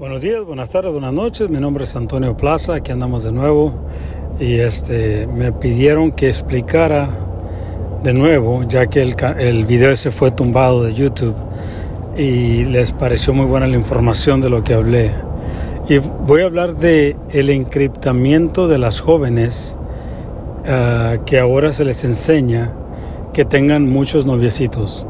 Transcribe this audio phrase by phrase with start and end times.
[0.00, 1.50] Buenos días, buenas tardes, buenas noches.
[1.50, 3.74] Mi nombre es Antonio Plaza, aquí andamos de nuevo.
[4.38, 7.10] Y este, me pidieron que explicara
[8.02, 11.34] de nuevo, ya que el, el video ese fue tumbado de YouTube
[12.16, 15.12] y les pareció muy buena la información de lo que hablé.
[15.86, 19.76] Y voy a hablar de el encriptamiento de las jóvenes
[20.60, 22.72] uh, que ahora se les enseña
[23.34, 25.06] que tengan muchos noviecitos.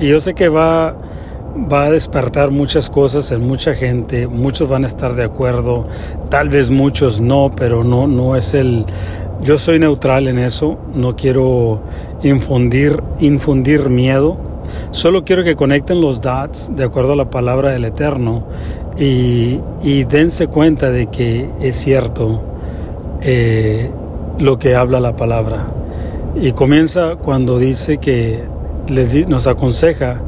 [0.00, 0.96] Y yo sé que va
[1.56, 5.86] va a despertar muchas cosas en mucha gente, muchos van a estar de acuerdo,
[6.28, 8.84] tal vez muchos no, pero no, no es el...
[9.42, 11.82] Yo soy neutral en eso, no quiero
[12.22, 14.38] infundir, infundir miedo,
[14.90, 18.44] solo quiero que conecten los dots de acuerdo a la palabra del Eterno
[18.96, 22.42] y, y dense cuenta de que es cierto
[23.20, 23.90] eh,
[24.38, 25.66] lo que habla la palabra.
[26.40, 28.44] Y comienza cuando dice que
[28.88, 30.22] les, nos aconseja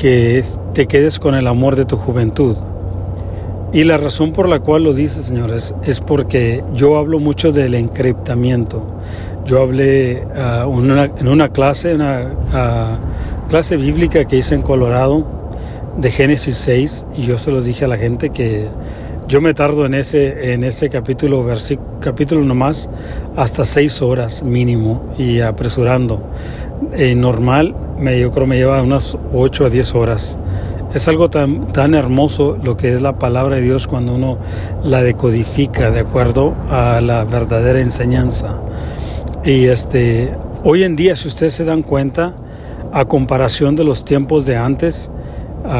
[0.00, 2.56] que te quedes con el amor de tu juventud.
[3.74, 7.74] Y la razón por la cual lo dice, señores, es porque yo hablo mucho del
[7.74, 8.82] encriptamiento.
[9.44, 10.26] Yo hablé
[10.66, 15.26] una, en una clase, una uh, clase bíblica que hice en Colorado,
[15.98, 18.68] de Génesis 6, y yo se los dije a la gente que
[19.28, 21.46] yo me tardo en ese, en ese capítulo,
[22.00, 22.90] capítulo nomás,
[23.36, 26.22] hasta seis horas mínimo y apresurando.
[26.92, 30.38] Eh, normal, me, yo creo me lleva unas 8 a 10 horas.
[30.94, 34.38] Es algo tan, tan hermoso lo que es la palabra de Dios cuando uno
[34.82, 38.60] la decodifica de acuerdo a la verdadera enseñanza.
[39.44, 40.32] Y este,
[40.64, 42.34] hoy en día, si ustedes se dan cuenta,
[42.92, 45.10] a comparación de los tiempos de antes,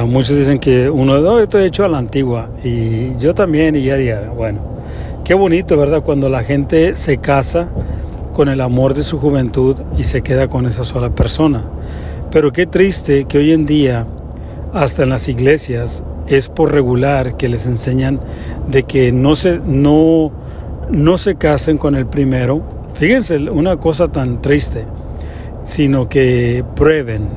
[0.07, 3.83] muchos dicen que uno, no, esto he hecho a la antigua, y yo también, y
[3.83, 4.61] ya, ya, bueno,
[5.25, 6.03] qué bonito, ¿verdad?
[6.03, 7.69] Cuando la gente se casa
[8.33, 11.65] con el amor de su juventud y se queda con esa sola persona.
[12.31, 14.07] Pero qué triste que hoy en día,
[14.73, 18.21] hasta en las iglesias, es por regular que les enseñan
[18.69, 20.31] de que no se, no,
[20.91, 22.63] no se casen con el primero.
[22.95, 24.85] Fíjense, una cosa tan triste,
[25.65, 27.29] sino que prueben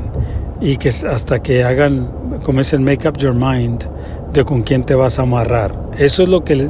[0.62, 3.88] y que hasta que hagan, como dicen, make up your mind
[4.34, 5.90] de con quién te vas a amarrar.
[5.98, 6.70] Eso es lo que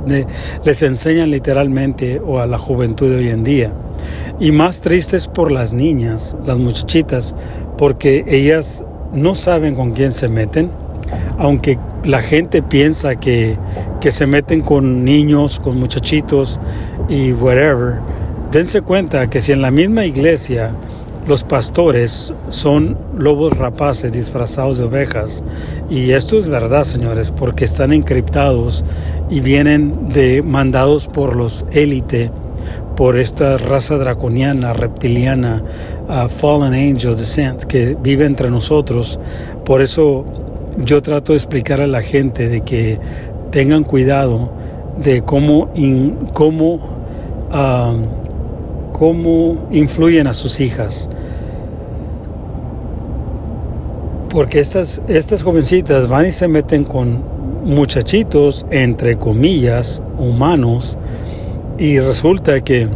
[0.64, 3.74] les enseñan literalmente o a la juventud de hoy en día.
[4.40, 7.36] Y más tristes por las niñas, las muchachitas,
[7.78, 10.72] porque ellas no saben con quién se meten,
[11.38, 13.58] aunque la gente piensa que,
[14.02, 16.60] que se meten con niños, con muchachitos
[17.08, 18.00] y whatever.
[18.52, 20.76] Dense cuenta que si en la misma iglesia
[21.28, 25.44] los pastores son lobos rapaces disfrazados de ovejas.
[25.90, 28.84] Y esto es verdad, señores, porque están encriptados
[29.30, 32.32] y vienen de mandados por los élite
[32.96, 35.64] por esta raza draconiana, reptiliana,
[36.08, 39.20] uh, fallen angel descent que vive entre nosotros.
[39.66, 40.26] Por eso
[40.78, 43.00] yo trato de explicar a la gente de que
[43.52, 44.52] tengan cuidado
[44.98, 45.72] de cómo,
[46.34, 46.76] cómo,
[47.52, 48.23] uh,
[49.04, 51.10] cómo influyen a sus hijas.
[54.30, 57.22] Porque estas, estas jovencitas van y se meten con
[57.66, 60.98] muchachitos, entre comillas, humanos,
[61.78, 62.88] y resulta que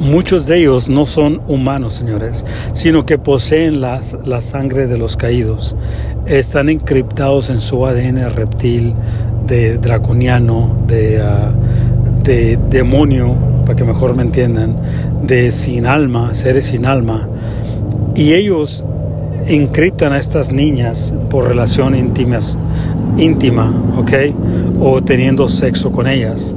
[0.00, 5.76] muchos de ellos no son humanos, señores, sino que poseen la sangre de los caídos.
[6.26, 8.92] Están encriptados en su ADN reptil,
[9.46, 11.52] de draconiano, de, ah,
[12.24, 13.36] de demonio,
[13.68, 14.76] para que mejor me entiendan,
[15.24, 17.28] de sin alma, seres sin alma.
[18.14, 18.82] Y ellos
[19.46, 22.56] encriptan a estas niñas por relación íntimas,
[23.18, 24.12] íntima, ¿ok?
[24.80, 26.54] O teniendo sexo con ellas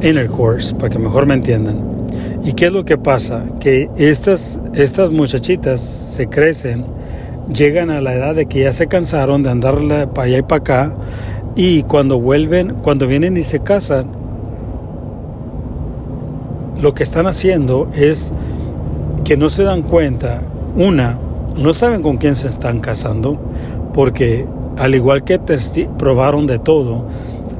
[0.00, 1.78] intercourse, para que mejor me entiendan.
[2.42, 3.44] ¿Y qué es lo que pasa?
[3.60, 6.86] Que estas, estas muchachitas se crecen,
[7.52, 9.76] llegan a la edad de que ya se cansaron de andar
[10.14, 10.94] para allá y para acá,
[11.54, 14.24] y cuando vuelven, cuando vienen y se casan,
[16.80, 18.32] lo que están haciendo es
[19.24, 20.42] que no se dan cuenta,
[20.76, 21.18] una,
[21.56, 23.40] no saben con quién se están casando,
[23.94, 25.40] porque al igual que
[25.98, 27.06] probaron de todo,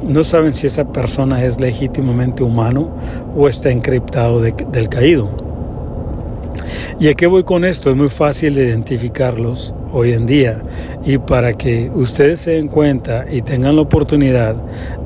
[0.06, 2.90] no saben si esa persona es legítimamente humano
[3.36, 5.46] o está encriptado del caído.
[6.98, 7.90] ¿Y a qué voy con esto?
[7.90, 10.58] Es muy fácil identificarlos hoy en día
[11.04, 14.56] y para que ustedes se den cuenta y tengan la oportunidad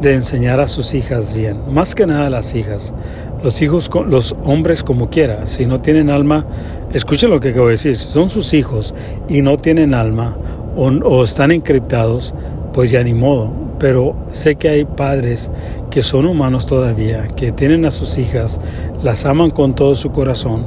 [0.01, 2.95] de enseñar a sus hijas bien, más que nada a las hijas,
[3.43, 6.47] los hijos, los hombres como quiera, si no tienen alma,
[6.93, 8.95] escuchen lo que acabo de decir, si son sus hijos
[9.29, 10.37] y no tienen alma
[10.77, 12.35] o, están encriptados,
[12.73, 15.51] pues ya ni modo, pero sé que hay padres
[15.91, 18.61] que son humanos todavía, que tienen a sus hijas,
[19.03, 20.67] las aman con todo su corazón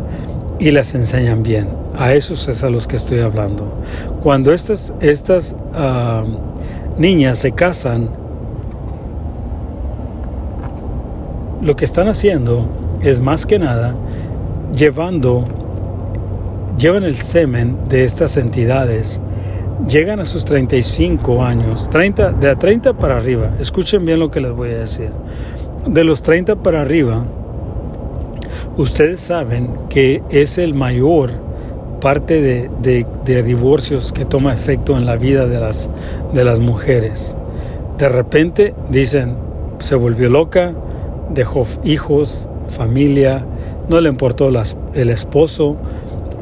[0.59, 1.69] y las enseñan bien.
[1.95, 3.77] A esos es a los que estoy hablando.
[4.21, 5.55] Cuando estas, estas
[6.97, 8.22] niñas se casan,
[11.63, 12.67] lo que están haciendo
[13.01, 13.95] es más que nada
[14.75, 15.45] llevando,
[16.77, 19.21] llevan el semen de estas entidades,
[19.87, 24.41] llegan a sus 35 años, 30, de a 30 para arriba, escuchen bien lo que
[24.41, 25.11] les voy a decir,
[25.87, 27.25] de los 30 para arriba,
[28.77, 31.31] ustedes saben que es el mayor
[32.01, 35.89] parte de, de, divorcios que toma efecto en la vida de las,
[36.33, 37.37] de las mujeres.
[37.97, 39.37] De repente dicen,
[39.79, 40.73] se volvió loca,
[41.29, 43.45] dejó hijos, familia,
[43.87, 44.49] no le importó
[44.93, 45.77] el esposo,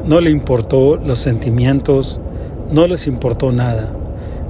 [0.04, 2.20] no le importó los sentimientos,
[2.70, 3.92] no les importó nada.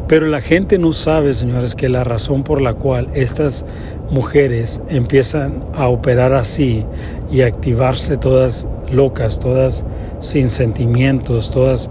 [0.08, 3.64] Pero la gente no sabe, señores, que la razón por la cual estas
[4.10, 6.84] mujeres empiezan a operar así
[7.30, 9.86] y a activarse todas locas, todas
[10.20, 11.88] sin sentimientos, todas,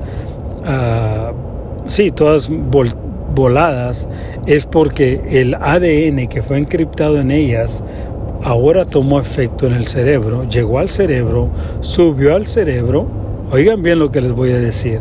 [0.67, 1.33] uh,
[1.88, 2.49] sí, todas
[3.33, 4.07] voladas,
[4.45, 7.83] es porque el ADN que fue encriptado en ellas
[8.43, 11.49] ahora tomó efecto en el cerebro, llegó al cerebro,
[11.81, 13.07] subió al cerebro,
[13.51, 14.99] oigan bien lo que les voy a decir,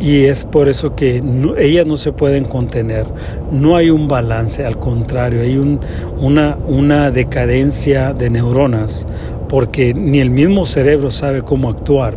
[0.00, 1.22] y es por eso que
[1.58, 3.06] ellas no se pueden contener,
[3.50, 5.80] no hay un balance, al contrario, hay un,
[6.18, 9.06] una, una decadencia de neuronas,
[9.48, 12.14] porque ni el mismo cerebro sabe cómo actuar.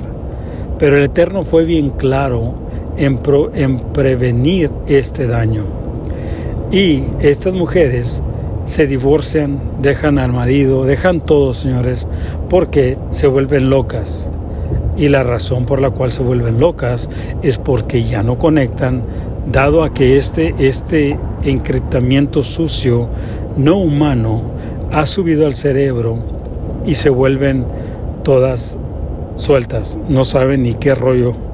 [0.79, 2.55] Pero el Eterno fue bien claro
[2.97, 3.17] en
[3.93, 5.65] prevenir este daño.
[6.71, 8.23] Y estas mujeres
[8.67, 12.07] se divorcian, dejan al marido, dejan todo, señores,
[12.49, 14.29] porque se vuelven locas.
[14.97, 17.09] Y la razón por la cual se vuelven locas
[17.41, 19.03] es porque ya no conectan,
[19.51, 23.07] dado a que este, este encriptamiento sucio,
[23.55, 24.51] no humano,
[24.91, 26.19] ha subido al cerebro
[26.85, 27.65] y se vuelven
[28.23, 28.77] todas
[29.37, 29.97] sueltas.
[30.09, 31.46] No saben ni qué rollo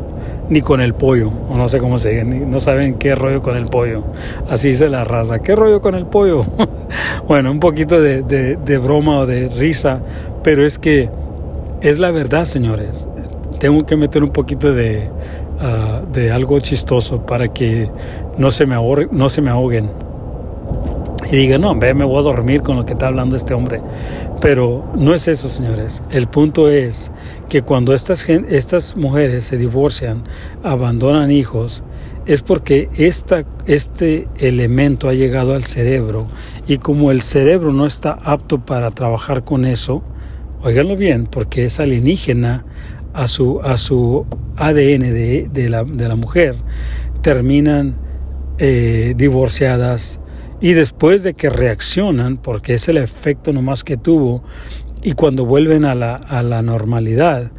[0.53, 3.57] ni con el pollo, o no sé cómo se dice, no saben qué rollo con
[3.57, 4.03] el pollo.
[4.49, 6.45] Así dice la raza, ¿qué rollo con el pollo?
[7.27, 10.01] bueno, un poquito de, de, broma o de risa,
[10.43, 11.09] pero es que
[11.81, 13.09] es la verdad, señores.
[13.59, 15.09] Tengo que meter un poquito de,
[15.59, 17.89] ah, de algo chistoso para que
[18.37, 18.75] no se me,
[19.11, 19.89] no se me ahoguen
[21.33, 23.81] y diga, no, ve, me voy a dormir con lo que está hablando este hombre.
[24.39, 26.03] Pero no es eso, señores.
[26.11, 27.09] El punto es
[27.49, 30.25] que cuando estas, estas mujeres se divorcian,
[30.61, 31.83] abandonan hijos,
[32.27, 36.27] es porque esta, este elemento ha llegado al cerebro
[36.67, 40.03] y como el cerebro no está apto para trabajar con eso,
[40.61, 42.63] oiganlo bien, porque es alienígena
[43.15, 44.27] a su, a su
[44.57, 46.57] ADN de, de, la, de la mujer,
[47.23, 47.95] terminan
[48.59, 50.19] eh, divorciadas,
[50.63, 54.45] y después de que reaccionan, porque es el efecto nomás que tuvo,
[55.01, 57.51] y cuando vuelven a la, a la normalidad,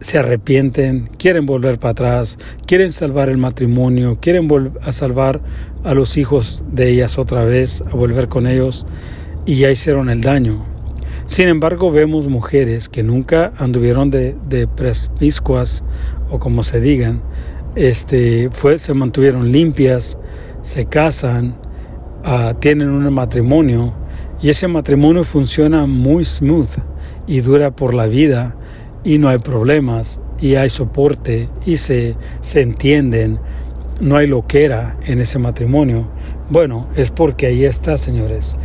[0.00, 4.50] se arrepienten, quieren volver para atrás, quieren salvar el matrimonio, quieren
[4.82, 5.40] a salvar
[5.82, 8.86] a los hijos de ellas otra vez, a volver con ellos,
[9.46, 10.62] y ya hicieron el daño.
[11.24, 15.84] Sin embargo, vemos mujeres que nunca anduvieron de, de prespiscuas,
[16.28, 17.22] o como se digan,
[17.76, 20.18] este, fue, se mantuvieron limpias,
[20.60, 21.56] se casan,
[22.24, 23.92] Ah, tienen un matrimonio
[24.40, 26.70] y ese matrimonio funciona muy smooth
[27.26, 28.54] y dura por la vida
[29.02, 33.40] y no hay problemas y hay soporte y se, se entienden,
[34.00, 36.06] no hay loquera en ese matrimonio.
[36.48, 38.56] Bueno, es porque ahí está, señores.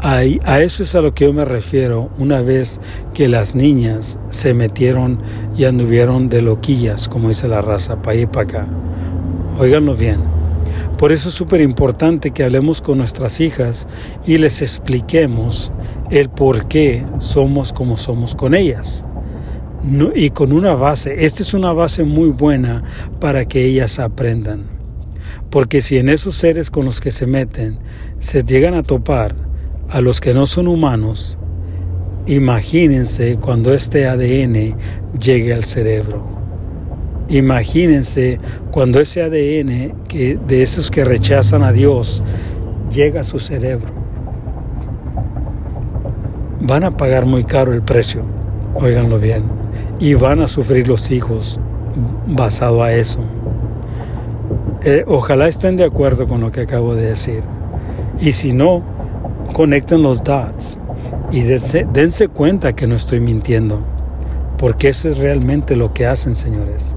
[0.00, 2.82] Ahí, a eso es a lo que yo me refiero una vez
[3.14, 5.22] que las niñas se metieron
[5.56, 8.66] y anduvieron de loquillas, como dice la raza, para ir para acá.
[9.58, 10.35] Óiganlo bien.
[10.98, 13.86] Por eso es súper importante que hablemos con nuestras hijas
[14.26, 15.72] y les expliquemos
[16.10, 19.04] el por qué somos como somos con ellas.
[20.14, 22.82] y con una base, esta es una base muy buena
[23.20, 24.64] para que ellas aprendan.
[25.50, 27.78] Porque si en esos seres con los que se meten
[28.18, 29.36] se llegan a topar
[29.88, 31.38] a los que no son humanos,
[32.26, 34.76] imagínense cuando este ADN
[35.20, 36.35] llegue al cerebro.
[37.28, 38.38] Imagínense
[38.70, 42.22] cuando ese ADN que, de esos que rechazan a Dios
[42.90, 43.88] llega a su cerebro.
[46.60, 48.22] Van a pagar muy caro el precio,
[48.74, 49.44] óiganlo bien,
[49.98, 51.60] y van a sufrir los hijos
[52.26, 53.20] basado a eso.
[54.84, 57.42] Eh, ojalá estén de acuerdo con lo que acabo de decir.
[58.20, 58.82] Y si no,
[59.52, 60.78] conecten los dots
[61.32, 63.80] y dense, dense cuenta que no estoy mintiendo,
[64.58, 66.96] porque eso es realmente lo que hacen, señores.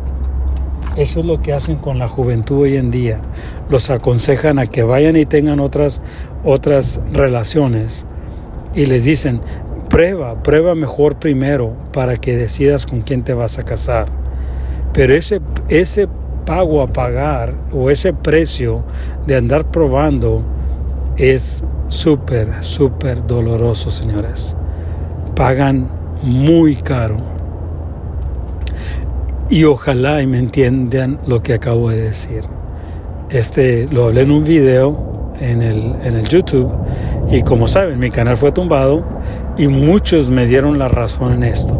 [1.00, 3.22] Eso es lo que hacen con la juventud hoy en día.
[3.70, 6.02] Los aconsejan a que vayan y tengan otras,
[6.44, 8.06] otras relaciones
[8.76, 9.40] y les dicen,
[9.90, 14.08] prueba, prueba mejor primero para que decidas con quién te vas a casar.
[14.92, 15.40] Pero ese,
[15.70, 16.10] ese
[16.46, 18.84] pago a pagar o ese precio
[19.26, 20.44] de andar probando
[21.16, 24.58] es súper, súper doloroso, señores.
[25.34, 25.90] pagan
[26.22, 27.39] muy caro.
[29.52, 32.44] Y ojalá y me entiendan lo que acabo de decir.
[33.32, 36.72] Este lo hablé en un video en el, en el YouTube
[37.32, 39.04] y como saben mi canal fue tumbado
[39.58, 41.76] y muchos me dieron la razón en esto.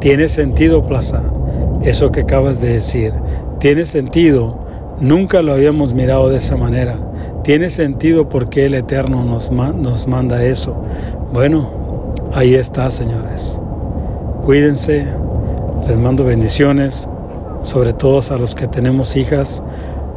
[0.00, 1.22] Tiene sentido, Plaza,
[1.82, 3.12] eso que acabas de decir.
[3.60, 4.58] Tiene sentido.
[5.00, 6.98] Nunca lo habíamos mirado de esa manera.
[7.42, 10.82] Tiene sentido porque el Eterno nos, nos manda eso.
[11.32, 13.60] Bueno, ahí está, señores.
[14.42, 15.06] Cuídense.
[15.86, 17.08] Les mando bendiciones.
[17.62, 19.62] Sobre todo a los que tenemos hijas.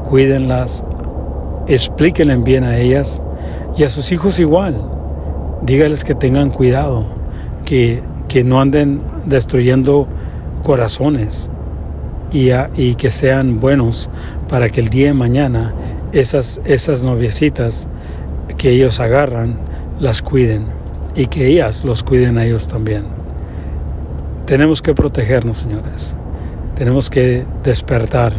[0.06, 0.86] Cuídenlas.
[1.68, 3.22] Explíquenle bien a ellas.
[3.76, 4.82] Y a sus hijos igual.
[5.62, 7.06] Dígales que tengan cuidado.
[7.66, 10.08] Que, que no anden destruyendo
[10.64, 11.50] corazones
[12.32, 14.10] y, y, que sean buenos
[14.50, 15.74] para que el día de mañana
[16.12, 17.88] esas, esas noviecitas
[18.58, 19.58] que ellos agarran
[20.00, 20.66] las cuiden
[21.16, 23.17] y que ellas los cuiden a ellos también.
[24.48, 26.16] Tenemos que protegernos, señores.
[26.76, 28.32] Tenemos que despertar.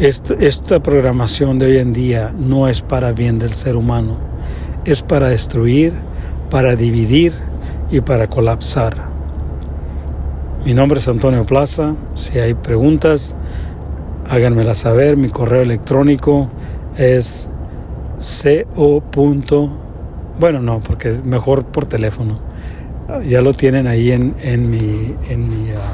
[0.00, 4.18] esta programación de hoy en día no es para bien del ser humano.
[4.84, 5.92] Es para destruir,
[6.50, 7.32] para dividir
[7.92, 9.08] y para colapsar.
[10.64, 11.94] Mi nombre es Antonio Plaza.
[12.14, 13.36] Si hay preguntas,
[14.28, 15.16] háganmela saber.
[15.16, 16.50] Mi correo electrónico
[16.96, 17.48] es
[18.74, 19.00] co.
[20.40, 22.49] Bueno, no, porque es mejor por teléfono.
[23.26, 25.92] Ya lo tienen ahí en, en mi, en mi ah,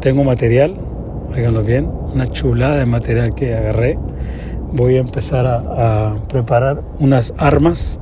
[0.00, 0.78] tengo material,
[1.34, 3.98] Óiganlo bien, una chulada de material que agarré.
[4.70, 7.98] Voy a empezar a, preparar unas armas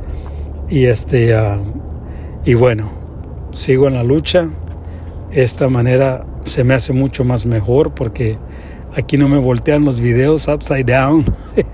[0.69, 1.35] y este
[2.45, 2.91] y bueno,
[3.53, 4.51] sigo en la lucha.
[5.33, 8.39] Esta manera se me hace mucho más mejor porque
[8.95, 11.25] aquí no me voltean los videos upside down.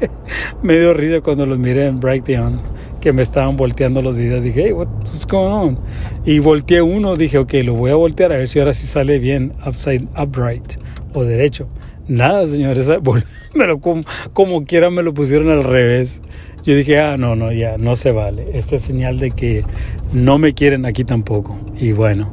[0.62, 2.60] me dio risa cuando los miré en Breakdown
[3.00, 4.42] que me estaban volteando los videos.
[4.42, 5.78] Dije, hey, what's going on?
[6.24, 9.18] Y volteé uno, dije, ok, lo voy a voltear a ver si ahora sí sale
[9.18, 10.74] bien upside upright
[11.12, 11.68] o derecho.
[12.06, 12.88] Nada, señores,
[13.54, 16.22] me lo, como, como quiera me lo pusieron al revés.
[16.64, 18.48] Yo dije, ah, no, no, ya, no se vale.
[18.52, 19.64] Esta es señal de que
[20.12, 21.58] no me quieren aquí tampoco.
[21.76, 22.32] Y bueno,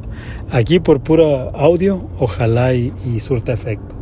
[0.50, 3.94] aquí por pura audio, ojalá y, y surta efecto.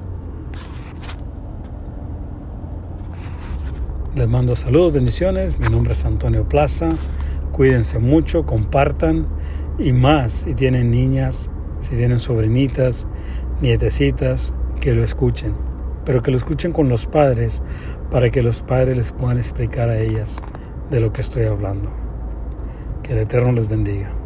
[4.14, 5.59] Les mando saludos, bendiciones.
[5.59, 6.90] Mi nombre es Antonio Plaza.
[7.50, 9.26] Cuídense mucho, compartan
[9.78, 11.50] y más si tienen niñas,
[11.81, 13.07] si tienen sobrinitas,
[13.61, 15.54] nietecitas, que lo escuchen,
[16.04, 17.62] pero que lo escuchen con los padres
[18.11, 20.43] para que los padres les puedan explicar a ellas
[20.90, 22.04] de lo que estoy hablando.
[23.05, 24.24] Que el Eterno les bendiga.